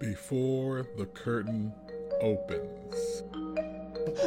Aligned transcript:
before 0.00 0.86
the 0.96 1.06
curtain 1.06 1.72
opens. 2.20 3.22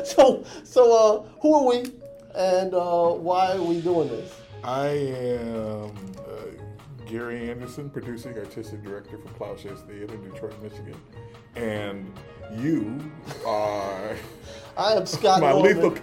So, 0.05 0.45
so 0.63 1.25
uh, 1.27 1.29
who 1.41 1.53
are 1.55 1.65
we, 1.65 1.91
and 2.35 2.73
uh, 2.73 3.09
why 3.09 3.53
are 3.57 3.61
we 3.61 3.81
doing 3.81 4.07
this? 4.07 4.33
I 4.63 4.87
am 4.87 5.91
uh, 6.19 7.05
Gary 7.05 7.49
Anderson, 7.49 7.89
producing 7.89 8.37
artistic 8.37 8.81
director 8.83 9.17
for 9.17 9.27
Plowshares 9.29 9.81
Theater 9.81 10.13
in 10.13 10.31
Detroit, 10.31 10.53
Michigan, 10.61 10.95
and 11.55 12.11
you 12.55 12.99
are. 13.45 14.15
I 14.77 14.93
am 14.93 15.05
Scott 15.05 15.41
My 15.41 15.51
Norman. 15.51 15.75
lethal- 15.75 15.97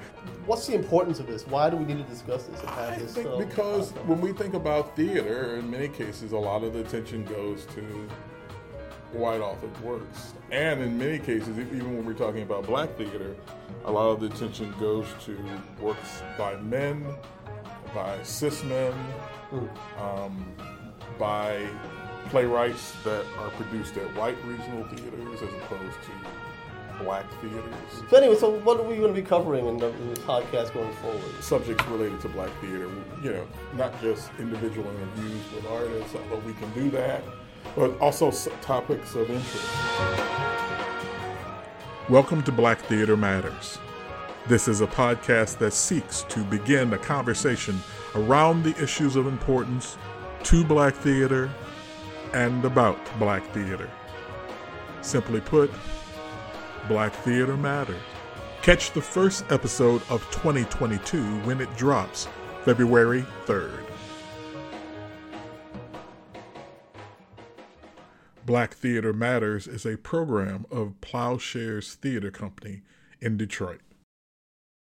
What's 0.46 0.66
the 0.66 0.74
importance 0.74 1.20
of 1.20 1.26
this? 1.28 1.46
Why 1.46 1.70
do 1.70 1.76
we 1.76 1.84
need 1.84 1.98
to 1.98 2.10
discuss 2.12 2.44
this 2.44 2.60
and 2.60 2.70
have 2.70 2.92
I 2.94 2.98
this? 2.98 3.14
think 3.14 3.28
uh, 3.28 3.36
because 3.36 3.92
podcast? 3.92 4.06
when 4.06 4.20
we 4.20 4.32
think 4.32 4.54
about 4.54 4.96
theater, 4.96 5.56
in 5.56 5.70
many 5.70 5.86
cases, 5.88 6.32
a 6.32 6.38
lot 6.38 6.64
of 6.64 6.72
the 6.72 6.80
attention 6.80 7.24
goes 7.24 7.66
to 7.66 8.08
white 9.12 9.40
authored 9.40 9.78
works. 9.80 10.34
And 10.50 10.80
in 10.80 10.98
many 10.98 11.18
cases, 11.18 11.58
even 11.58 11.96
when 11.96 12.04
we're 12.04 12.14
talking 12.14 12.42
about 12.42 12.66
black 12.66 12.96
theater, 12.96 13.34
a 13.84 13.90
lot 13.90 14.10
of 14.10 14.20
the 14.20 14.26
attention 14.26 14.74
goes 14.78 15.06
to 15.24 15.38
works 15.80 16.22
by 16.36 16.56
men, 16.56 17.04
by 17.94 18.22
cis 18.22 18.62
men, 18.64 18.92
um, 19.98 20.44
by 21.18 21.66
playwrights 22.28 22.92
that 23.04 23.24
are 23.38 23.50
produced 23.50 23.96
at 23.96 24.14
white 24.14 24.36
regional 24.44 24.84
theaters 24.84 25.42
as 25.42 25.48
opposed 25.54 25.96
to 26.02 27.02
black 27.02 27.26
theaters. 27.40 27.64
So 28.10 28.16
anyway, 28.16 28.36
so 28.36 28.50
what 28.60 28.78
are 28.78 28.84
we 28.84 28.96
going 28.96 29.14
to 29.14 29.20
be 29.20 29.26
covering 29.26 29.66
in 29.66 29.78
the, 29.78 29.88
in 29.88 30.14
the 30.14 30.20
podcast 30.20 30.72
going 30.74 30.92
forward? 30.96 31.22
subjects 31.40 31.84
related 31.86 32.20
to 32.20 32.28
black 32.28 32.50
theater, 32.60 32.88
you 33.22 33.32
know, 33.32 33.46
not 33.74 33.98
just 34.00 34.30
individual 34.38 34.88
interviews 34.90 35.42
with 35.54 35.66
artists, 35.66 36.14
but 36.28 36.44
we 36.44 36.52
can 36.54 36.70
do 36.72 36.90
that, 36.90 37.22
but 37.74 37.98
also 38.00 38.30
topics 38.60 39.14
of 39.14 39.30
interest. 39.30 39.68
Welcome 42.08 42.42
to 42.44 42.52
Black 42.52 42.78
Theater 42.80 43.16
Matters. 43.16 43.78
This 44.46 44.68
is 44.68 44.80
a 44.80 44.86
podcast 44.86 45.58
that 45.58 45.72
seeks 45.72 46.22
to 46.24 46.42
begin 46.44 46.92
a 46.92 46.98
conversation 46.98 47.80
around 48.14 48.62
the 48.62 48.76
issues 48.82 49.16
of 49.16 49.26
importance 49.26 49.96
to 50.44 50.64
black 50.64 50.94
theater 50.94 51.50
and 52.32 52.64
about 52.64 52.98
black 53.18 53.44
theater. 53.52 53.90
Simply 55.02 55.40
put, 55.40 55.70
Black 56.88 57.12
Theater 57.12 57.56
Matters. 57.56 58.00
Catch 58.62 58.92
the 58.92 59.00
first 59.00 59.44
episode 59.50 60.02
of 60.10 60.22
2022 60.30 61.22
when 61.40 61.60
it 61.60 61.74
drops 61.76 62.28
February 62.64 63.24
3rd. 63.46 63.89
Black 68.46 68.74
Theater 68.74 69.12
Matters 69.12 69.66
is 69.66 69.84
a 69.84 69.96
program 69.98 70.66
of 70.70 71.00
Plowshares 71.00 71.94
Theater 71.94 72.30
Company 72.30 72.82
in 73.20 73.36
Detroit. 73.36 73.80